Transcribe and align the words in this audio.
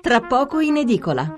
Tra 0.00 0.20
poco 0.20 0.60
in 0.60 0.76
edicola. 0.76 1.36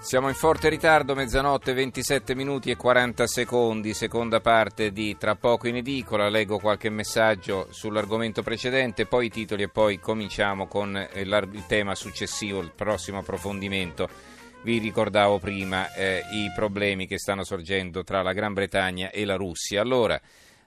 Siamo 0.00 0.28
in 0.28 0.34
forte 0.34 0.68
ritardo, 0.68 1.14
mezzanotte 1.14 1.72
27 1.72 2.34
minuti 2.34 2.70
e 2.70 2.76
40 2.76 3.26
secondi, 3.26 3.94
seconda 3.94 4.40
parte 4.40 4.92
di 4.92 5.16
Tra 5.18 5.34
poco 5.34 5.66
in 5.66 5.76
edicola, 5.76 6.28
leggo 6.28 6.58
qualche 6.58 6.90
messaggio 6.90 7.68
sull'argomento 7.70 8.42
precedente, 8.42 9.06
poi 9.06 9.26
i 9.26 9.30
titoli 9.30 9.64
e 9.64 9.68
poi 9.68 9.98
cominciamo 9.98 10.66
con 10.66 11.08
il 11.14 11.64
tema 11.66 11.94
successivo, 11.94 12.60
il 12.60 12.72
prossimo 12.74 13.18
approfondimento. 13.18 14.36
Vi 14.60 14.78
ricordavo 14.78 15.38
prima 15.38 15.92
eh, 15.94 16.24
i 16.32 16.52
problemi 16.54 17.06
che 17.06 17.18
stanno 17.18 17.44
sorgendo 17.44 18.02
tra 18.02 18.22
la 18.22 18.32
Gran 18.32 18.52
Bretagna 18.54 19.10
e 19.10 19.24
la 19.24 19.36
Russia. 19.36 19.80
Allora, 19.80 20.20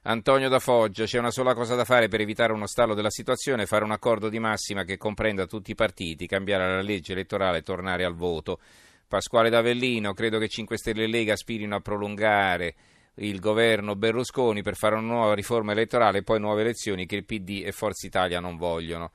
Antonio 0.03 0.49
da 0.49 0.59
Foggia, 0.59 1.05
c'è 1.05 1.20
una 1.20 1.29
sola 1.29 1.53
cosa 1.53 1.75
da 1.75 1.84
fare 1.84 2.07
per 2.07 2.21
evitare 2.21 2.53
uno 2.53 2.65
stallo 2.65 2.95
della 2.95 3.12
situazione, 3.12 3.67
fare 3.67 3.84
un 3.84 3.91
accordo 3.91 4.29
di 4.29 4.39
massima 4.39 4.84
che 4.84 4.98
comprenda 4.98 5.45
tutti 5.45 5.71
i 5.71 5.75
partiti, 5.75 6.25
cambiare 6.25 6.67
la 6.67 6.81
legge 6.81 7.12
elettorale 7.12 7.59
e 7.59 7.62
tornare 7.63 8.05
al 8.05 8.15
voto. 8.15 8.59
Pasquale 9.07 9.49
D'Avellino, 9.49 10.13
credo 10.13 10.39
che 10.39 10.48
5 10.48 10.77
Stelle 10.77 11.03
e 11.03 11.07
Lega 11.07 11.34
aspirino 11.34 11.76
a 11.76 11.81
prolungare 11.81 12.76
il 13.15 13.39
governo 13.39 13.95
Berlusconi 13.95 14.63
per 14.63 14.76
fare 14.77 14.95
una 14.95 15.05
nuova 15.05 15.35
riforma 15.35 15.73
elettorale 15.73 16.20
e 16.20 16.23
poi 16.23 16.39
nuove 16.39 16.62
elezioni 16.62 17.05
che 17.05 17.17
il 17.17 17.26
PD 17.26 17.62
e 17.65 17.73
Forza 17.73 18.07
Italia 18.07 18.39
non 18.39 18.55
vogliono. 18.55 19.12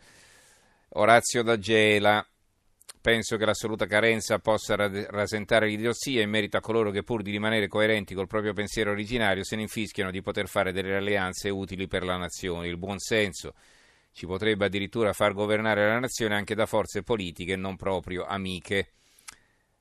Orazio 0.91 1.43
D'Agela, 1.43 2.25
penso 3.07 3.37
che 3.37 3.45
l'assoluta 3.45 3.87
carenza 3.87 4.41
possa 4.41 4.75
rasentare 4.75 5.69
l'idiozia 5.69 6.23
in 6.23 6.29
merito 6.29 6.57
a 6.57 6.61
coloro 6.61 6.91
che 6.91 7.05
pur 7.05 7.23
di 7.23 7.31
rimanere 7.31 7.69
coerenti 7.69 8.17
col 8.17 8.27
proprio 8.27 8.53
pensiero 8.53 8.91
originario 8.91 9.45
se 9.45 9.55
ne 9.55 9.63
infischiano 9.63 10.11
di 10.11 10.21
poter 10.23 10.49
fare 10.49 10.73
delle 10.73 10.97
alleanze 10.97 11.49
utili 11.49 11.87
per 11.87 12.03
la 12.03 12.17
nazione. 12.17 12.67
Il 12.67 12.79
buon 12.79 12.99
senso 12.99 13.55
ci 14.11 14.27
potrebbe 14.27 14.65
addirittura 14.65 15.13
far 15.13 15.35
governare 15.35 15.87
la 15.87 16.01
nazione 16.01 16.35
anche 16.35 16.57
da 16.57 16.67
forze 16.67 17.05
politiche 17.05 17.55
non 17.55 17.77
proprio 17.77 18.25
amiche. 18.25 18.89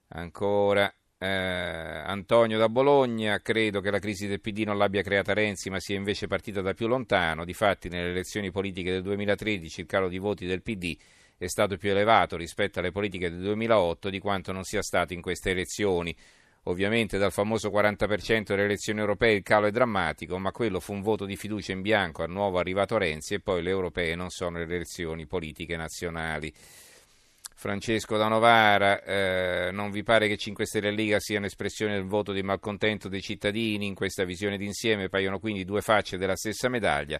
Ancora 0.09 0.93
eh, 1.17 1.25
Antonio 1.27 2.59
da 2.59 2.69
Bologna, 2.69 3.39
credo 3.39 3.81
che 3.81 3.89
la 3.89 3.97
crisi 3.97 4.27
del 4.27 4.39
PD 4.39 4.65
non 4.65 4.77
l'abbia 4.77 5.01
creata 5.01 5.33
Renzi, 5.33 5.71
ma 5.71 5.79
sia 5.79 5.95
invece 5.95 6.27
partita 6.27 6.61
da 6.61 6.75
più 6.75 6.85
lontano. 6.85 7.43
Difatti, 7.43 7.89
nelle 7.89 8.11
elezioni 8.11 8.51
politiche 8.51 8.91
del 8.91 9.01
2013 9.01 9.81
il 9.81 9.87
calo 9.87 10.09
di 10.09 10.19
voti 10.19 10.45
del 10.45 10.61
PD 10.61 10.95
è 11.37 11.47
stato 11.47 11.77
più 11.77 11.91
elevato 11.91 12.37
rispetto 12.37 12.79
alle 12.79 12.91
politiche 12.91 13.29
del 13.29 13.41
2008 13.41 14.09
di 14.09 14.19
quanto 14.19 14.51
non 14.51 14.63
sia 14.63 14.81
stato 14.81 15.13
in 15.13 15.21
queste 15.21 15.51
elezioni. 15.51 16.15
Ovviamente 16.67 17.19
dal 17.19 17.31
famoso 17.31 17.69
40% 17.69 18.43
delle 18.45 18.63
elezioni 18.63 18.99
europee 18.99 19.33
il 19.33 19.43
calo 19.43 19.67
è 19.67 19.71
drammatico, 19.71 20.39
ma 20.39 20.51
quello 20.51 20.79
fu 20.79 20.93
un 20.93 21.01
voto 21.01 21.25
di 21.25 21.35
fiducia 21.35 21.73
in 21.73 21.81
bianco 21.81 22.23
al 22.23 22.31
nuovo 22.31 22.57
arrivato 22.57 22.97
Renzi 22.97 23.35
e 23.35 23.39
poi 23.39 23.61
le 23.61 23.69
europee 23.69 24.15
non 24.15 24.29
sono 24.29 24.57
le 24.57 24.63
elezioni 24.63 25.27
politiche 25.27 25.75
nazionali. 25.75 26.51
Francesco 27.57 28.17
da 28.17 28.27
Novara, 28.27 29.01
eh, 29.03 29.69
non 29.71 29.89
vi 29.91 30.03
pare 30.03 30.27
che 30.27 30.37
5 30.37 30.65
Stelle 30.65 30.89
e 30.89 30.91
Liga 30.91 31.19
siano 31.19 31.45
espressione 31.45 31.93
del 31.93 32.03
voto 32.03 32.31
di 32.31 32.43
malcontento 32.43 33.09
dei 33.09 33.21
cittadini? 33.21 33.85
In 33.85 33.95
questa 33.95 34.23
visione 34.23 34.57
d'insieme 34.57 35.07
paiono 35.07 35.39
quindi 35.39 35.65
due 35.65 35.81
facce 35.81 36.17
della 36.17 36.35
stessa 36.35 36.67
medaglia. 36.67 37.19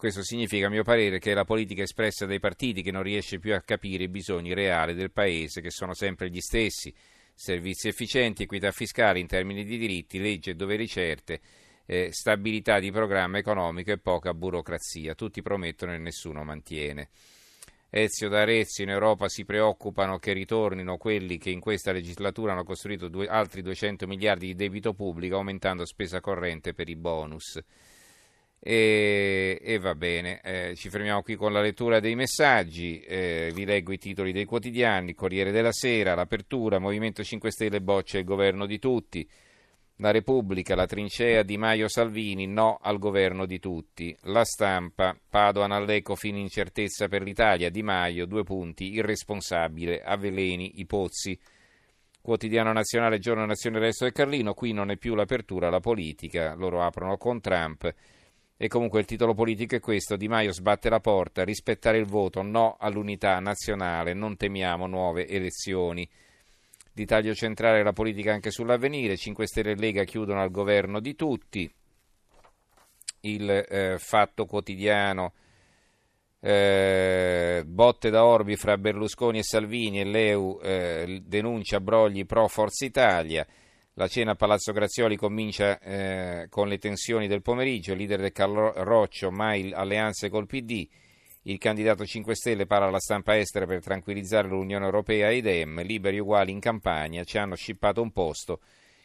Questo 0.00 0.22
significa, 0.22 0.68
a 0.68 0.70
mio 0.70 0.82
parere, 0.82 1.18
che 1.18 1.32
è 1.32 1.34
la 1.34 1.44
politica 1.44 1.82
espressa 1.82 2.24
dai 2.24 2.40
partiti 2.40 2.80
che 2.80 2.90
non 2.90 3.02
riesce 3.02 3.38
più 3.38 3.52
a 3.52 3.60
capire 3.60 4.04
i 4.04 4.08
bisogni 4.08 4.54
reali 4.54 4.94
del 4.94 5.10
Paese, 5.10 5.60
che 5.60 5.68
sono 5.68 5.92
sempre 5.92 6.30
gli 6.30 6.40
stessi. 6.40 6.90
Servizi 7.34 7.88
efficienti, 7.88 8.44
equità 8.44 8.70
fiscale 8.70 9.18
in 9.18 9.26
termini 9.26 9.62
di 9.62 9.76
diritti, 9.76 10.18
leggi 10.18 10.48
e 10.48 10.54
doveri 10.54 10.88
certe, 10.88 11.42
eh, 11.84 12.08
stabilità 12.12 12.80
di 12.80 12.90
programma 12.90 13.36
economico 13.36 13.90
e 13.90 13.98
poca 13.98 14.32
burocrazia. 14.32 15.14
Tutti 15.14 15.42
promettono 15.42 15.92
e 15.92 15.98
nessuno 15.98 16.44
mantiene. 16.44 17.10
Ezio 17.90 18.30
d'Arezzo 18.30 18.80
in 18.80 18.88
Europa 18.88 19.28
si 19.28 19.44
preoccupano 19.44 20.16
che 20.16 20.32
ritornino 20.32 20.96
quelli 20.96 21.36
che 21.36 21.50
in 21.50 21.60
questa 21.60 21.92
legislatura 21.92 22.52
hanno 22.52 22.64
costruito 22.64 23.08
due, 23.08 23.26
altri 23.26 23.60
200 23.60 24.06
miliardi 24.06 24.46
di 24.46 24.54
debito 24.54 24.94
pubblico 24.94 25.36
aumentando 25.36 25.84
spesa 25.84 26.20
corrente 26.20 26.72
per 26.72 26.88
i 26.88 26.96
bonus. 26.96 27.62
E, 28.62 29.58
e 29.62 29.78
va 29.78 29.94
bene, 29.94 30.42
eh, 30.42 30.74
ci 30.76 30.90
fermiamo 30.90 31.22
qui 31.22 31.34
con 31.34 31.50
la 31.50 31.62
lettura 31.62 31.98
dei 31.98 32.14
messaggi, 32.14 33.00
eh, 33.00 33.50
vi 33.54 33.64
leggo 33.64 33.90
i 33.90 33.96
titoli 33.96 34.32
dei 34.32 34.44
quotidiani, 34.44 35.14
Corriere 35.14 35.50
della 35.50 35.72
Sera, 35.72 36.14
l'Apertura, 36.14 36.78
Movimento 36.78 37.24
5 37.24 37.50
Stelle 37.50 37.80
boccia 37.80 38.18
il 38.18 38.24
governo 38.24 38.66
di 38.66 38.78
tutti. 38.78 39.26
La 39.96 40.10
Repubblica, 40.10 40.74
la 40.74 40.86
trincea 40.86 41.42
di 41.42 41.56
Maio 41.58 41.88
Salvini, 41.88 42.46
no 42.46 42.78
al 42.80 42.98
governo 42.98 43.46
di 43.46 43.58
tutti. 43.58 44.14
La 44.24 44.44
stampa, 44.44 45.18
Padoan 45.28 45.72
all'Ecofin, 45.72 46.36
incertezza 46.36 47.08
per 47.08 47.22
l'Italia, 47.22 47.70
Di 47.70 47.82
Maio, 47.82 48.26
due 48.26 48.42
punti, 48.42 48.92
irresponsabile, 48.92 50.02
avveleni 50.02 50.80
i 50.80 50.86
pozzi. 50.86 51.38
Quotidiano 52.20 52.72
nazionale, 52.72 53.18
giorno 53.18 53.44
nazione, 53.44 53.78
resto 53.78 54.04
del 54.04 54.12
Carlino, 54.12 54.54
qui 54.54 54.72
non 54.72 54.90
è 54.90 54.96
più 54.96 55.14
l'apertura 55.14 55.68
alla 55.68 55.80
politica, 55.80 56.54
loro 56.54 56.82
aprono 56.82 57.16
con 57.18 57.40
Trump. 57.40 57.94
E 58.62 58.68
comunque 58.68 59.00
il 59.00 59.06
titolo 59.06 59.32
politico 59.32 59.74
è 59.74 59.80
questo, 59.80 60.16
Di 60.16 60.28
Maio 60.28 60.52
sbatte 60.52 60.90
la 60.90 61.00
porta, 61.00 61.44
rispettare 61.44 61.96
il 61.96 62.04
voto, 62.04 62.42
no 62.42 62.76
all'unità 62.78 63.38
nazionale, 63.38 64.12
non 64.12 64.36
temiamo 64.36 64.86
nuove 64.86 65.26
elezioni. 65.26 66.06
Di 66.92 67.06
taglio 67.06 67.32
centrale 67.32 67.82
la 67.82 67.94
politica 67.94 68.34
anche 68.34 68.50
sull'avvenire, 68.50 69.16
5 69.16 69.46
Stelle 69.46 69.70
e 69.70 69.76
Lega 69.76 70.04
chiudono 70.04 70.42
al 70.42 70.50
governo 70.50 71.00
di 71.00 71.14
tutti, 71.14 71.72
il 73.20 73.48
eh, 73.50 73.96
fatto 73.96 74.44
quotidiano, 74.44 75.32
eh, 76.38 77.62
botte 77.64 78.10
da 78.10 78.26
Orbi 78.26 78.56
fra 78.56 78.76
Berlusconi 78.76 79.38
e 79.38 79.42
Salvini 79.42 80.00
e 80.00 80.04
l'EU 80.04 80.60
eh, 80.62 81.22
denuncia 81.24 81.80
brogli 81.80 82.26
pro 82.26 82.46
Forza 82.46 82.84
Italia, 82.84 83.46
la 84.00 84.08
cena 84.08 84.30
a 84.30 84.34
Palazzo 84.34 84.72
Grazioli 84.72 85.14
comincia 85.14 85.78
eh, 85.78 86.46
con 86.48 86.68
le 86.68 86.78
tensioni 86.78 87.28
del 87.28 87.42
pomeriggio, 87.42 87.94
leader 87.94 88.18
del 88.18 88.32
Carlo 88.32 88.72
Roccio, 88.82 89.30
mai 89.30 89.74
alleanze 89.74 90.30
col 90.30 90.46
PD, 90.46 90.88
il 91.42 91.58
candidato 91.58 92.06
5 92.06 92.34
Stelle 92.34 92.64
parla 92.64 92.86
alla 92.86 92.98
stampa 92.98 93.36
estera 93.36 93.66
per 93.66 93.82
tranquillizzare 93.82 94.48
l'Unione 94.48 94.86
Europea 94.86 95.28
e 95.28 95.36
i 95.36 95.40
Dem, 95.42 95.82
liberi 95.82 96.18
uguali 96.18 96.50
in 96.50 96.60
campagna, 96.60 97.24
ci 97.24 97.36
hanno 97.36 97.56
scippato 97.56 98.00
un 98.00 98.10
posto. 98.10 98.60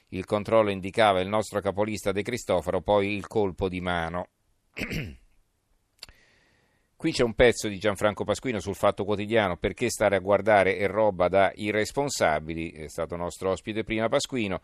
Il 0.10 0.24
controllo 0.24 0.70
indicava 0.70 1.20
il 1.20 1.28
nostro 1.28 1.60
capolista 1.60 2.14
De 2.14 2.22
Cristoforo, 2.22 2.80
poi 2.80 3.18
il 3.18 3.28
colpo 3.28 3.68
di 3.68 3.82
mano. 3.82 4.30
Qui 6.98 7.12
c'è 7.12 7.24
un 7.24 7.34
pezzo 7.34 7.68
di 7.68 7.78
Gianfranco 7.78 8.24
Pasquino 8.24 8.60
sul 8.60 8.74
Fatto 8.74 9.04
Quotidiano, 9.04 9.58
perché 9.58 9.90
stare 9.90 10.16
a 10.16 10.20
guardare 10.20 10.78
è 10.78 10.88
roba 10.88 11.28
da 11.28 11.52
irresponsabili, 11.54 12.72
è 12.72 12.88
stato 12.88 13.18
nostro 13.18 13.52
ospite 13.52 13.84
prima 13.84 14.08
Pasquino, 14.08 14.62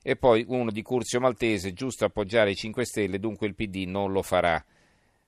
e 0.00 0.14
poi 0.14 0.44
uno 0.46 0.70
di 0.70 0.80
Curzio 0.80 1.18
Maltese, 1.18 1.72
giusto 1.72 2.04
appoggiare 2.04 2.52
i 2.52 2.54
5 2.54 2.84
Stelle, 2.84 3.18
dunque 3.18 3.48
il 3.48 3.56
PD 3.56 3.84
non 3.88 4.12
lo 4.12 4.22
farà. 4.22 4.64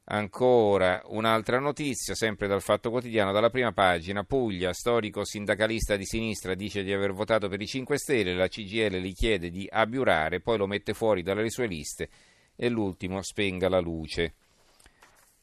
Ancora 0.07 1.03
un'altra 1.07 1.59
notizia, 1.59 2.15
sempre 2.15 2.47
dal 2.47 2.63
Fatto 2.63 2.91
Quotidiano, 2.91 3.33
dalla 3.33 3.51
prima 3.51 3.73
pagina. 3.73 4.23
Puglia, 4.23 4.73
storico 4.73 5.25
sindacalista 5.25 5.97
di 5.97 6.05
sinistra, 6.05 6.55
dice 6.55 6.85
di 6.85 6.93
aver 6.93 7.13
votato 7.13 7.49
per 7.49 7.61
i 7.61 7.67
5 7.67 7.99
Stelle, 7.99 8.35
la 8.35 8.49
CGL 8.49 8.99
gli 8.99 9.13
chiede 9.13 9.51
di 9.51 9.67
abiurare, 9.69 10.41
poi 10.41 10.57
lo 10.59 10.67
mette 10.67 10.95
fuori 10.95 11.23
dalle 11.23 11.51
sue 11.51 11.67
liste 11.67 12.09
e 12.55 12.69
l'ultimo 12.69 13.23
spenga 13.23 13.69
la 13.69 13.81
luce. 13.81 14.35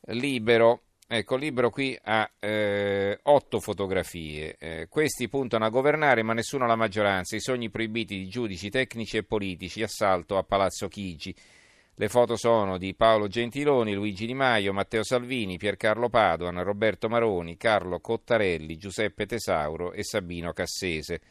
Libero, 0.05 0.81
ecco, 1.17 1.35
Libero 1.35 1.69
qui 1.69 1.97
ha 2.01 2.29
eh, 2.39 3.19
otto 3.23 3.59
fotografie. 3.59 4.55
Eh, 4.57 4.87
questi 4.89 5.27
puntano 5.27 5.65
a 5.65 5.69
governare, 5.69 6.23
ma 6.23 6.33
nessuno 6.33 6.63
alla 6.63 6.75
maggioranza. 6.75 7.35
I 7.35 7.41
sogni 7.41 7.69
proibiti 7.69 8.17
di 8.17 8.27
giudici 8.27 8.69
tecnici 8.69 9.17
e 9.17 9.23
politici, 9.23 9.83
assalto 9.83 10.37
a 10.37 10.43
Palazzo 10.43 10.87
Chigi. 10.87 11.35
Le 11.95 12.07
foto 12.07 12.37
sono 12.37 12.77
di 12.77 12.95
Paolo 12.95 13.27
Gentiloni, 13.27 13.93
Luigi 13.93 14.25
Di 14.25 14.33
Maio, 14.33 14.73
Matteo 14.73 15.03
Salvini, 15.03 15.57
Piercarlo 15.57 16.09
Padoan, 16.09 16.63
Roberto 16.63 17.09
Maroni, 17.09 17.57
Carlo 17.57 17.99
Cottarelli, 17.99 18.77
Giuseppe 18.77 19.25
Tesauro 19.25 19.91
e 19.91 20.03
Sabino 20.03 20.53
Cassese. 20.53 21.21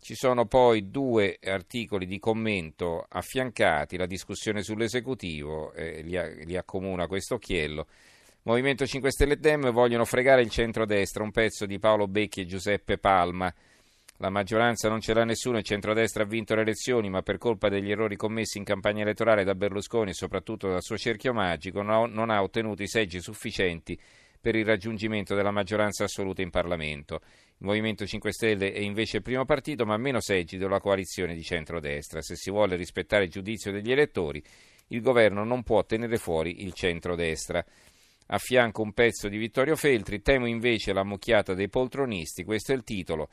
Ci 0.00 0.14
sono 0.16 0.46
poi 0.46 0.90
due 0.90 1.38
articoli 1.40 2.06
di 2.06 2.18
commento 2.18 3.06
affiancati, 3.08 3.96
la 3.96 4.06
discussione 4.06 4.62
sull'esecutivo, 4.62 5.72
eh, 5.74 6.02
li, 6.02 6.44
li 6.46 6.56
accomuna 6.56 7.06
questo 7.06 7.34
occhiello. 7.34 7.86
Movimento 8.44 8.84
5 8.84 9.12
Stelle 9.12 9.34
e 9.34 9.36
Dem 9.36 9.70
vogliono 9.70 10.04
fregare 10.04 10.42
il 10.42 10.50
centrodestra, 10.50 11.22
un 11.22 11.30
pezzo 11.30 11.64
di 11.64 11.78
Paolo 11.78 12.08
Becchi 12.08 12.40
e 12.40 12.46
Giuseppe 12.46 12.98
Palma. 12.98 13.54
La 14.16 14.30
maggioranza 14.30 14.88
non 14.88 15.00
ce 15.00 15.14
l'ha 15.14 15.22
nessuno, 15.22 15.58
il 15.58 15.64
centrodestra 15.64 16.24
ha 16.24 16.26
vinto 16.26 16.56
le 16.56 16.62
elezioni, 16.62 17.08
ma 17.08 17.22
per 17.22 17.38
colpa 17.38 17.68
degli 17.68 17.92
errori 17.92 18.16
commessi 18.16 18.58
in 18.58 18.64
campagna 18.64 19.02
elettorale 19.02 19.44
da 19.44 19.54
Berlusconi 19.54 20.10
e 20.10 20.14
soprattutto 20.14 20.68
dal 20.68 20.82
suo 20.82 20.98
cerchio 20.98 21.32
magico 21.32 21.82
non 21.82 22.30
ha 22.30 22.42
ottenuto 22.42 22.82
i 22.82 22.88
seggi 22.88 23.20
sufficienti 23.20 23.96
per 24.40 24.56
il 24.56 24.64
raggiungimento 24.64 25.36
della 25.36 25.52
maggioranza 25.52 26.02
assoluta 26.02 26.42
in 26.42 26.50
Parlamento. 26.50 27.20
Il 27.58 27.66
Movimento 27.66 28.04
5 28.04 28.32
Stelle 28.32 28.72
è 28.72 28.80
invece 28.80 29.18
il 29.18 29.22
primo 29.22 29.44
partito, 29.44 29.86
ma 29.86 29.96
meno 29.96 30.18
seggi 30.18 30.56
della 30.56 30.80
coalizione 30.80 31.34
di 31.34 31.42
centrodestra. 31.44 32.20
Se 32.20 32.34
si 32.34 32.50
vuole 32.50 32.74
rispettare 32.74 33.22
il 33.22 33.30
giudizio 33.30 33.70
degli 33.70 33.92
elettori, 33.92 34.42
il 34.88 35.00
governo 35.00 35.44
non 35.44 35.62
può 35.62 35.84
tenere 35.84 36.16
fuori 36.16 36.64
il 36.64 36.72
centrodestra. 36.72 37.64
A 38.32 38.38
fianco 38.38 38.80
un 38.80 38.94
pezzo 38.94 39.28
di 39.28 39.36
Vittorio 39.36 39.76
Feltri, 39.76 40.22
temo 40.22 40.46
invece 40.46 40.94
la 40.94 41.04
mucchiata 41.04 41.52
dei 41.52 41.68
poltronisti, 41.68 42.44
questo 42.44 42.72
è 42.72 42.74
il 42.74 42.82
titolo. 42.82 43.28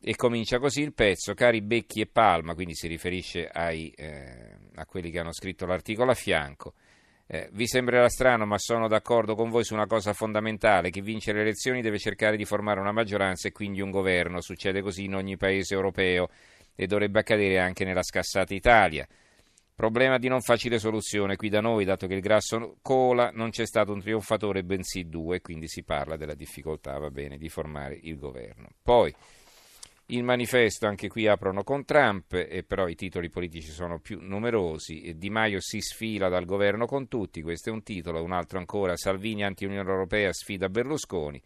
E 0.00 0.14
comincia 0.14 0.60
così 0.60 0.80
il 0.80 0.92
pezzo, 0.92 1.34
cari 1.34 1.60
Becchi 1.60 2.02
e 2.02 2.06
Palma, 2.06 2.54
quindi 2.54 2.76
si 2.76 2.86
riferisce 2.86 3.48
ai, 3.48 3.90
eh, 3.96 4.58
a 4.76 4.86
quelli 4.86 5.10
che 5.10 5.18
hanno 5.18 5.32
scritto 5.32 5.66
l'articolo 5.66 6.12
a 6.12 6.14
fianco. 6.14 6.74
Eh, 7.26 7.48
vi 7.50 7.66
sembrerà 7.66 8.08
strano, 8.08 8.46
ma 8.46 8.58
sono 8.58 8.86
d'accordo 8.86 9.34
con 9.34 9.50
voi 9.50 9.64
su 9.64 9.74
una 9.74 9.86
cosa 9.86 10.12
fondamentale: 10.12 10.90
chi 10.90 11.00
vince 11.00 11.32
le 11.32 11.40
elezioni 11.40 11.82
deve 11.82 11.98
cercare 11.98 12.36
di 12.36 12.44
formare 12.44 12.78
una 12.78 12.92
maggioranza 12.92 13.48
e 13.48 13.52
quindi 13.52 13.80
un 13.80 13.90
governo. 13.90 14.40
Succede 14.40 14.82
così 14.82 15.02
in 15.02 15.16
ogni 15.16 15.36
paese 15.36 15.74
europeo 15.74 16.28
e 16.76 16.86
dovrebbe 16.86 17.18
accadere 17.18 17.58
anche 17.58 17.84
nella 17.84 18.04
scassata 18.04 18.54
Italia. 18.54 19.04
Problema 19.82 20.16
di 20.16 20.28
non 20.28 20.42
facile 20.42 20.78
soluzione 20.78 21.34
qui 21.34 21.48
da 21.48 21.60
noi, 21.60 21.84
dato 21.84 22.06
che 22.06 22.14
il 22.14 22.20
grasso 22.20 22.76
cola, 22.82 23.32
non 23.34 23.50
c'è 23.50 23.66
stato 23.66 23.92
un 23.92 24.00
trionfatore, 24.00 24.62
bensì 24.62 25.08
due, 25.08 25.40
quindi 25.40 25.66
si 25.66 25.82
parla 25.82 26.16
della 26.16 26.34
difficoltà, 26.34 26.96
va 26.98 27.10
bene, 27.10 27.36
di 27.36 27.48
formare 27.48 27.98
il 28.00 28.16
governo. 28.16 28.68
Poi 28.80 29.12
il 30.06 30.22
manifesto 30.22 30.86
anche 30.86 31.08
qui 31.08 31.26
aprono 31.26 31.64
con 31.64 31.84
Trump, 31.84 32.32
e 32.32 32.62
però 32.62 32.86
i 32.86 32.94
titoli 32.94 33.28
politici 33.28 33.72
sono 33.72 33.98
più 33.98 34.20
numerosi. 34.20 35.16
Di 35.16 35.30
Maio 35.30 35.58
si 35.60 35.80
sfila 35.80 36.28
dal 36.28 36.44
governo 36.44 36.86
con 36.86 37.08
tutti, 37.08 37.42
questo 37.42 37.70
è 37.70 37.72
un 37.72 37.82
titolo, 37.82 38.22
un 38.22 38.30
altro 38.30 38.60
ancora, 38.60 38.96
Salvini 38.96 39.42
anti-Unione 39.42 39.90
Europea 39.90 40.32
sfida 40.32 40.68
Berlusconi. 40.68 41.42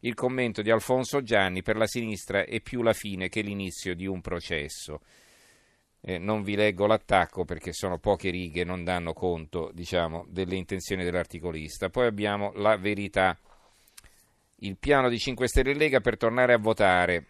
Il 0.00 0.12
commento 0.12 0.60
di 0.60 0.70
Alfonso 0.70 1.22
Gianni, 1.22 1.62
per 1.62 1.78
la 1.78 1.86
sinistra 1.86 2.44
è 2.44 2.60
più 2.60 2.82
la 2.82 2.92
fine 2.92 3.30
che 3.30 3.40
l'inizio 3.40 3.94
di 3.94 4.04
un 4.04 4.20
processo. 4.20 5.00
Eh, 6.06 6.18
non 6.18 6.42
vi 6.42 6.54
leggo 6.54 6.86
l'attacco 6.86 7.46
perché 7.46 7.72
sono 7.72 7.98
poche 7.98 8.28
righe, 8.28 8.62
non 8.62 8.84
danno 8.84 9.14
conto 9.14 9.70
diciamo, 9.72 10.26
delle 10.28 10.56
intenzioni 10.56 11.02
dell'articolista. 11.02 11.88
Poi 11.88 12.06
abbiamo 12.06 12.52
la 12.56 12.76
verità. 12.76 13.38
Il 14.56 14.76
piano 14.76 15.08
di 15.08 15.18
5 15.18 15.48
Stelle 15.48 15.72
Lega 15.72 16.00
per 16.00 16.18
tornare 16.18 16.52
a 16.52 16.58
votare. 16.58 17.26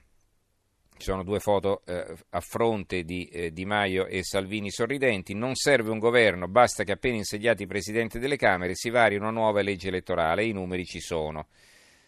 Ci 0.97 1.05
sono 1.05 1.23
due 1.23 1.38
foto 1.38 1.82
eh, 1.87 2.17
a 2.31 2.41
fronte 2.41 3.05
di 3.05 3.26
eh, 3.26 3.53
Di 3.53 3.65
Maio 3.65 4.06
e 4.06 4.25
Salvini 4.25 4.73
sorridenti. 4.73 5.35
Non 5.35 5.55
serve 5.55 5.91
un 5.91 6.00
governo, 6.00 6.49
basta 6.49 6.82
che 6.82 6.93
appena 6.93 7.17
insediati 7.17 7.62
i 7.62 7.69
presidenti 7.69 8.19
delle 8.19 8.37
Camere 8.37 8.75
si 8.75 8.91
vari 8.91 9.15
una 9.15 9.31
nuova 9.31 9.62
legge 9.62 9.87
elettorale 9.87 10.44
i 10.44 10.53
numeri 10.53 10.85
ci 10.85 10.99
sono. 10.99 11.47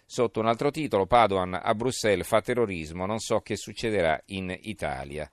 Sotto 0.05 0.41
un 0.41 0.47
altro 0.47 0.73
titolo, 0.73 1.07
Padoan 1.07 1.61
a 1.63 1.75
Bruxelles 1.75 2.27
fa 2.27 2.41
terrorismo, 2.41 3.07
non 3.07 3.19
so 3.19 3.39
che 3.41 3.57
succederà 3.57 4.21
in 4.27 4.57
Italia. 4.63 5.31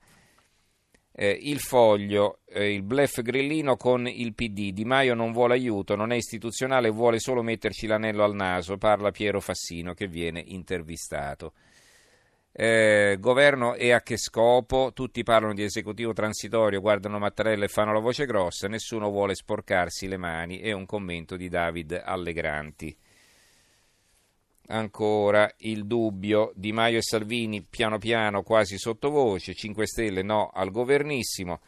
Eh, 1.16 1.38
il 1.42 1.60
foglio, 1.60 2.40
eh, 2.46 2.74
il 2.74 2.82
blef 2.82 3.22
grillino 3.22 3.76
con 3.76 4.08
il 4.08 4.34
PD. 4.34 4.72
Di 4.72 4.84
Maio 4.84 5.14
non 5.14 5.30
vuole 5.30 5.54
aiuto, 5.54 5.94
non 5.94 6.10
è 6.10 6.16
istituzionale, 6.16 6.88
vuole 6.88 7.20
solo 7.20 7.40
metterci 7.40 7.86
l'anello 7.86 8.24
al 8.24 8.34
naso, 8.34 8.78
parla 8.78 9.12
Piero 9.12 9.40
Fassino 9.40 9.94
che 9.94 10.08
viene 10.08 10.42
intervistato. 10.44 11.52
Eh, 12.56 13.16
governo 13.20 13.74
e 13.74 13.92
a 13.92 14.00
che 14.00 14.16
scopo? 14.16 14.90
Tutti 14.92 15.22
parlano 15.22 15.54
di 15.54 15.62
esecutivo 15.62 16.12
transitorio, 16.12 16.80
guardano 16.80 17.18
Mattarella 17.18 17.64
e 17.64 17.68
fanno 17.68 17.92
la 17.92 18.00
voce 18.00 18.26
grossa, 18.26 18.66
nessuno 18.66 19.10
vuole 19.10 19.36
sporcarsi 19.36 20.08
le 20.08 20.16
mani. 20.16 20.58
È 20.58 20.72
un 20.72 20.84
commento 20.84 21.36
di 21.36 21.48
David 21.48 22.02
Allegranti. 22.04 22.96
Ancora 24.68 25.52
il 25.58 25.84
dubbio 25.86 26.52
Di 26.54 26.72
Maio 26.72 26.98
e 26.98 27.02
Salvini 27.02 27.66
piano 27.68 27.98
piano 27.98 28.42
quasi 28.42 28.78
sottovoce, 28.78 29.54
5 29.54 29.86
Stelle 29.86 30.22
no 30.22 30.50
al 30.54 30.70
governissimo. 30.70 31.60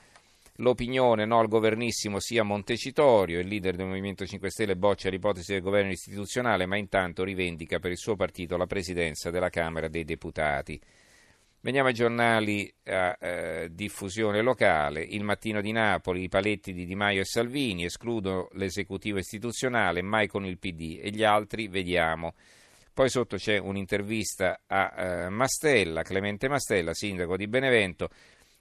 L'opinione 0.61 1.27
no 1.27 1.39
al 1.39 1.49
governissimo 1.49 2.19
sia 2.21 2.43
Montecitorio, 2.43 3.39
il 3.39 3.49
leader 3.49 3.77
del 3.77 3.87
Movimento 3.87 4.25
5 4.25 4.49
Stelle 4.51 4.77
boccia 4.77 5.11
l'ipotesi 5.11 5.53
del 5.53 5.61
governo 5.61 5.91
istituzionale, 5.91 6.65
ma 6.65 6.79
intanto 6.79 7.23
rivendica 7.23 7.79
per 7.79 7.91
il 7.91 7.99
suo 7.99 8.17
partito 8.17 8.57
la 8.57 8.67
presidenza 8.67 9.31
della 9.31 9.51
Camera 9.51 9.89
dei 9.89 10.05
Deputati. 10.05 10.81
Veniamo 11.61 11.89
ai 11.89 11.95
giornali 11.95 12.73
a 12.85 13.19
eh, 13.21 13.69
diffusione 13.73 14.41
locale. 14.41 15.03
Il 15.03 15.25
mattino 15.25 15.61
di 15.61 15.73
Napoli, 15.73 16.23
i 16.23 16.29
paletti 16.29 16.73
di 16.73 16.87
Di 16.87 16.95
Maio 16.95 17.21
e 17.21 17.25
Salvini 17.27 17.85
escludono 17.85 18.49
l'esecutivo 18.53 19.19
istituzionale, 19.19 20.01
mai 20.01 20.29
con 20.29 20.47
il 20.47 20.59
PD, 20.59 21.01
e 21.03 21.11
gli 21.11 21.25
altri 21.25 21.69
vediamo. 21.69 22.35
Poi 22.97 23.11
sotto 23.11 23.37
c'è 23.37 23.59
un'intervista 23.59 24.63
a 24.67 24.95
eh, 24.97 25.29
Mastella, 25.29 26.01
Clemente 26.01 26.49
Mastella, 26.49 26.95
sindaco 26.95 27.37
di 27.37 27.47
Benevento. 27.47 28.09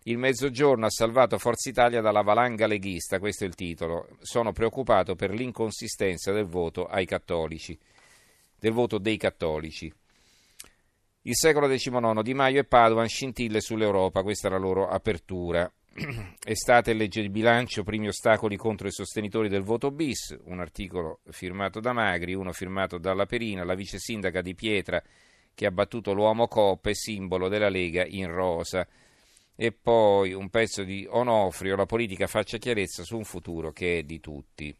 Il 0.03 0.17
mezzogiorno 0.17 0.87
ha 0.87 0.89
salvato 0.89 1.37
Forza 1.37 1.69
Italia 1.69 2.01
dalla 2.01 2.21
valanga 2.21 2.67
leghista, 2.67 3.19
questo 3.19 3.45
è 3.45 3.47
il 3.47 3.55
titolo. 3.55 4.09
Sono 4.19 4.51
preoccupato 4.51 5.15
per 5.15 5.31
l'inconsistenza 5.31 6.33
del 6.33 6.43
voto 6.43 6.85
ai 6.85 7.05
cattolici, 7.05 7.79
del 8.59 8.73
voto 8.73 8.97
dei 8.97 9.15
cattolici. 9.15 9.89
Il 11.21 11.35
secolo 11.37 11.69
XIX, 11.69 12.21
Di 12.21 12.33
Maio 12.33 12.59
e 12.59 12.65
Padovan 12.65 13.07
scintille 13.07 13.61
sull'Europa, 13.61 14.21
questa 14.21 14.49
è 14.49 14.51
la 14.51 14.57
loro 14.57 14.89
apertura. 14.89 15.71
Estate 16.43 16.93
legge 16.93 17.21
di 17.21 17.29
bilancio, 17.29 17.83
primi 17.83 18.09
ostacoli 18.09 18.57
contro 18.57 18.87
i 18.87 18.91
sostenitori 18.91 19.47
del 19.47 19.61
voto 19.61 19.91
bis, 19.91 20.37
un 20.43 20.59
articolo 20.59 21.21
firmato 21.29 21.79
da 21.79 21.93
Magri, 21.93 22.33
uno 22.33 22.51
firmato 22.51 22.97
dalla 22.97 23.25
Perina, 23.25 23.63
la 23.63 23.75
vice 23.75 23.97
sindaca 23.97 24.41
di 24.41 24.55
Pietra 24.55 25.01
che 25.53 25.65
ha 25.65 25.71
battuto 25.71 26.11
l'uomo 26.11 26.49
Coppe, 26.49 26.93
simbolo 26.93 27.47
della 27.47 27.69
Lega 27.69 28.05
in 28.05 28.29
rosa 28.29 28.85
e 29.55 29.71
poi 29.71 30.33
un 30.33 30.49
pezzo 30.49 30.83
di 30.83 31.07
Onofrio, 31.09 31.77
la 31.77 31.85
politica 31.85 32.27
faccia 32.27 32.57
chiarezza 32.57 33.03
su 33.03 33.15
un 33.15 33.23
futuro 33.23 33.71
che 33.71 33.99
è 33.99 34.03
di 34.03 34.19
tutti. 34.19 34.75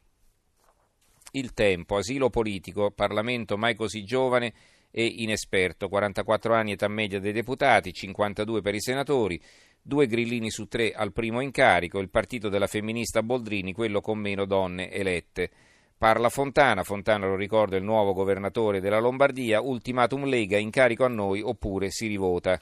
Il 1.32 1.54
tempo, 1.54 1.96
asilo 1.96 2.30
politico, 2.30 2.92
Parlamento 2.92 3.58
mai 3.58 3.74
così 3.74 4.04
giovane 4.04 4.54
e 4.92 5.06
inesperto, 5.06 5.88
44 5.88 6.54
anni 6.54 6.74
età 6.74 6.90
media 6.90 7.22
dei 7.22 7.32
deputati, 7.32 7.94
52 7.94 8.62
per 8.62 8.76
i 8.76 8.82
senatori, 8.82 9.42
due 9.88 10.08
grillini 10.08 10.50
su 10.50 10.66
tre 10.66 10.94
al 10.94 11.14
primo 11.14 11.42
incarico, 11.42 12.00
il 12.00 12.10
partito 12.10 12.50
della 12.50 12.66
femminista 12.66 13.22
Boldrini, 13.22 13.72
quello 13.72 14.02
con 14.02 14.18
meno 14.18 14.46
donne 14.46 14.90
elette. 14.90 15.52
Parla 15.96 16.30
Fontana, 16.30 16.84
Fontana 16.84 17.28
lo 17.28 17.36
ricorda 17.36 17.78
il 17.78 17.84
nuovo 17.84 18.14
governatore 18.14 18.80
della 18.80 18.98
Lombardia, 18.98 19.62
ultimatum 19.62 20.26
Lega, 20.26 20.58
incarico 20.58 21.06
a 21.06 21.08
noi 21.08 21.40
oppure 21.40 21.92
si 21.92 22.08
rivota. 22.08 22.60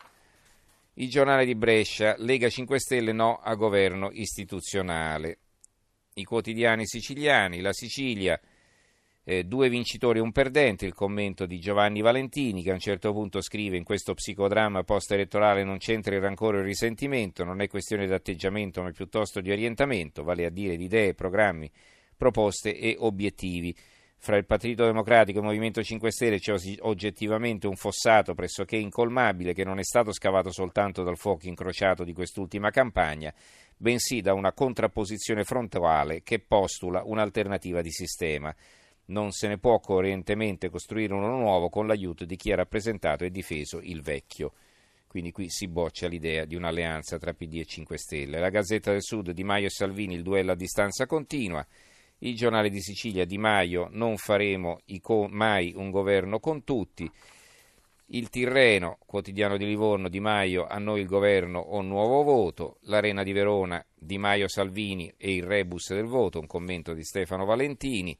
Il 0.95 1.09
giornale 1.09 1.45
di 1.45 1.55
Brescia, 1.55 2.15
Lega 2.17 2.49
5 2.49 2.77
Stelle 2.77 3.13
no 3.13 3.39
a 3.41 3.55
governo 3.55 4.09
istituzionale. 4.11 5.37
I 6.15 6.25
quotidiani 6.25 6.85
siciliani, 6.85 7.61
la 7.61 7.71
Sicilia, 7.71 8.37
eh, 9.25 9.45
due 9.45 9.69
vincitori 9.69 10.19
e 10.19 10.21
un 10.21 10.31
perdente, 10.31 10.85
il 10.85 10.93
commento 10.93 11.45
di 11.45 11.59
Giovanni 11.59 12.01
Valentini 12.01 12.61
che 12.61 12.71
a 12.71 12.73
un 12.73 12.79
certo 12.79 13.11
punto 13.13 13.41
scrive 13.41 13.77
in 13.77 13.83
questo 13.83 14.13
psicodramma 14.13 14.83
post-elettorale 14.83 15.63
non 15.63 15.77
c'entra 15.77 16.15
il 16.15 16.21
rancore 16.21 16.57
e 16.57 16.59
il 16.61 16.65
risentimento, 16.65 17.43
non 17.43 17.61
è 17.61 17.67
questione 17.67 18.05
di 18.05 18.13
atteggiamento 18.13 18.81
ma 18.81 18.91
piuttosto 18.91 19.39
di 19.39 19.51
orientamento, 19.51 20.23
vale 20.23 20.45
a 20.45 20.49
dire 20.49 20.75
di 20.75 20.85
idee, 20.85 21.13
programmi, 21.13 21.71
proposte 22.17 22.77
e 22.77 22.95
obiettivi 22.99 23.75
fra 24.17 24.37
il 24.37 24.45
Partito 24.45 24.85
Democratico 24.85 25.39
e 25.39 25.41
il 25.41 25.47
Movimento 25.47 25.83
5 25.83 26.09
Stelle 26.09 26.39
c'è 26.39 26.55
oggettivamente 26.79 27.67
un 27.67 27.75
fossato 27.75 28.33
pressoché 28.33 28.77
incolmabile 28.77 29.53
che 29.53 29.65
non 29.65 29.79
è 29.79 29.83
stato 29.83 30.13
scavato 30.13 30.49
soltanto 30.49 31.03
dal 31.03 31.17
fuoco 31.17 31.47
incrociato 31.47 32.05
di 32.05 32.13
quest'ultima 32.13 32.69
campagna, 32.69 33.33
bensì 33.75 34.21
da 34.21 34.33
una 34.33 34.53
contrapposizione 34.53 35.43
frontale 35.43 36.23
che 36.23 36.39
postula 36.39 37.03
un'alternativa 37.03 37.81
di 37.81 37.91
sistema. 37.91 38.55
Non 39.05 39.31
se 39.31 39.47
ne 39.47 39.57
può 39.57 39.79
coerentemente 39.79 40.69
costruire 40.69 41.13
uno 41.13 41.37
nuovo 41.37 41.69
con 41.69 41.87
l'aiuto 41.87 42.23
di 42.25 42.35
chi 42.35 42.51
ha 42.51 42.55
rappresentato 42.55 43.25
e 43.25 43.31
difeso 43.31 43.79
il 43.81 44.01
vecchio. 44.01 44.53
Quindi 45.07 45.31
qui 45.31 45.49
si 45.49 45.67
boccia 45.67 46.07
l'idea 46.07 46.45
di 46.45 46.55
un'alleanza 46.55 47.19
tra 47.19 47.33
PD 47.33 47.59
e 47.59 47.65
5 47.65 47.97
Stelle. 47.97 48.39
La 48.39 48.49
Gazzetta 48.49 48.91
del 48.91 49.03
Sud 49.03 49.31
di 49.31 49.43
Maio 49.43 49.67
e 49.67 49.69
Salvini, 49.69 50.15
il 50.15 50.23
duello 50.23 50.53
a 50.53 50.55
distanza 50.55 51.05
continua. 51.05 51.63
Il 52.19 52.35
giornale 52.35 52.69
di 52.69 52.81
Sicilia 52.81 53.25
Di 53.25 53.37
Maio, 53.37 53.89
non 53.91 54.17
faremo 54.17 54.79
mai 55.29 55.73
un 55.75 55.91
governo 55.91 56.39
con 56.39 56.63
tutti. 56.63 57.07
Il 58.07 58.29
Tirreno, 58.29 58.97
quotidiano 59.05 59.57
di 59.57 59.65
Livorno, 59.65 60.07
Di 60.07 60.19
Maio, 60.19 60.65
a 60.65 60.79
noi 60.79 61.01
il 61.01 61.07
governo 61.07 61.59
o 61.59 61.81
nuovo 61.81 62.23
voto. 62.23 62.77
L'Arena 62.83 63.23
di 63.23 63.33
Verona, 63.33 63.85
Di 63.93 64.17
Maio 64.17 64.47
Salvini 64.47 65.13
e 65.17 65.35
il 65.35 65.43
rebus 65.43 65.93
del 65.93 66.05
voto, 66.05 66.39
un 66.39 66.47
commento 66.47 66.93
di 66.93 67.03
Stefano 67.03 67.45
Valentini. 67.45 68.17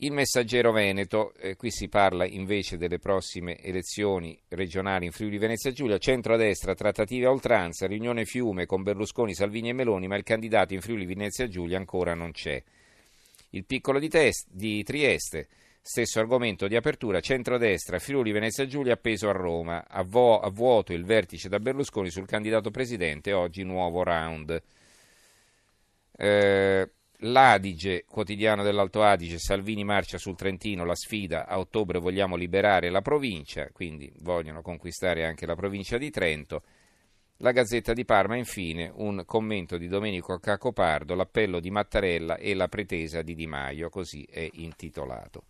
Il 0.00 0.12
messaggero 0.12 0.72
Veneto, 0.72 1.32
eh, 1.36 1.56
qui 1.56 1.70
si 1.70 1.88
parla 1.88 2.26
invece 2.26 2.76
delle 2.76 2.98
prossime 2.98 3.58
elezioni 3.62 4.38
regionali 4.48 5.06
in 5.06 5.10
Friuli 5.10 5.38
Venezia 5.38 5.72
Giulia, 5.72 5.96
centro-destra, 5.96 6.74
trattative 6.74 7.24
a 7.24 7.30
oltranza, 7.30 7.86
riunione 7.86 8.26
Fiume 8.26 8.66
con 8.66 8.82
Berlusconi, 8.82 9.34
Salvini 9.34 9.70
e 9.70 9.72
Meloni, 9.72 10.06
ma 10.06 10.16
il 10.16 10.22
candidato 10.22 10.74
in 10.74 10.82
Friuli 10.82 11.06
Venezia 11.06 11.48
Giulia 11.48 11.78
ancora 11.78 12.12
non 12.12 12.32
c'è. 12.32 12.62
Il 13.50 13.64
piccolo 13.64 13.98
di, 13.98 14.10
test, 14.10 14.48
di 14.50 14.82
Trieste, 14.82 15.48
Stesso 15.80 16.18
argomento 16.18 16.66
di 16.66 16.74
apertura, 16.74 17.20
centrodestra, 17.20 18.00
Friuli 18.00 18.32
Venezia 18.32 18.66
Giulia 18.66 18.94
appeso 18.94 19.28
a 19.28 19.32
Roma, 19.32 19.86
a, 19.88 20.02
vo- 20.02 20.40
a 20.40 20.50
vuoto 20.50 20.92
il 20.92 21.04
vertice 21.04 21.48
da 21.48 21.60
Berlusconi 21.60 22.10
sul 22.10 22.26
candidato 22.26 22.70
presidente, 22.72 23.32
oggi 23.32 23.62
nuovo 23.62 24.02
round. 24.02 24.62
Eh, 26.18 26.75
L'Adige, 27.28 28.04
quotidiano 28.06 28.62
dell'Alto 28.62 29.02
Adige, 29.02 29.38
Salvini 29.38 29.82
marcia 29.82 30.16
sul 30.16 30.36
Trentino, 30.36 30.84
la 30.84 30.94
sfida, 30.94 31.46
a 31.46 31.58
ottobre 31.58 31.98
vogliamo 31.98 32.36
liberare 32.36 32.88
la 32.88 33.00
provincia, 33.00 33.68
quindi 33.72 34.12
vogliono 34.20 34.62
conquistare 34.62 35.24
anche 35.24 35.44
la 35.44 35.56
provincia 35.56 35.98
di 35.98 36.10
Trento. 36.10 36.62
La 37.38 37.50
Gazzetta 37.50 37.92
di 37.92 38.04
Parma, 38.04 38.36
infine, 38.36 38.92
un 38.94 39.24
commento 39.26 39.76
di 39.76 39.88
Domenico 39.88 40.38
Cacopardo, 40.38 41.14
l'appello 41.14 41.58
di 41.58 41.70
Mattarella 41.70 42.36
e 42.36 42.54
la 42.54 42.68
pretesa 42.68 43.22
di 43.22 43.34
Di 43.34 43.46
Maio, 43.46 43.88
così 43.88 44.22
è 44.22 44.48
intitolato. 44.52 45.42